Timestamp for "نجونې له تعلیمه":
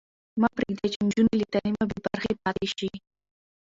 1.07-1.83